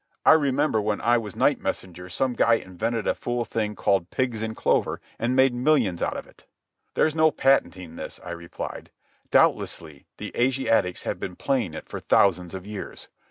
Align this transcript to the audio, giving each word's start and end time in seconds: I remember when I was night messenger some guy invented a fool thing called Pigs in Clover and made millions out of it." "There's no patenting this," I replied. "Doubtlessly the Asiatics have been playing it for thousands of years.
I 0.25 0.31
remember 0.31 0.81
when 0.81 0.99
I 0.99 1.19
was 1.19 1.35
night 1.35 1.59
messenger 1.61 2.09
some 2.09 2.33
guy 2.33 2.55
invented 2.55 3.05
a 3.05 3.13
fool 3.13 3.45
thing 3.45 3.75
called 3.75 4.09
Pigs 4.09 4.41
in 4.41 4.55
Clover 4.55 4.99
and 5.19 5.35
made 5.35 5.53
millions 5.53 6.01
out 6.01 6.17
of 6.17 6.25
it." 6.25 6.47
"There's 6.95 7.13
no 7.13 7.29
patenting 7.29 7.97
this," 7.97 8.19
I 8.25 8.31
replied. 8.31 8.89
"Doubtlessly 9.29 10.07
the 10.17 10.35
Asiatics 10.35 11.03
have 11.03 11.19
been 11.19 11.35
playing 11.35 11.75
it 11.75 11.87
for 11.87 11.99
thousands 11.99 12.55
of 12.55 12.65
years. 12.65 13.09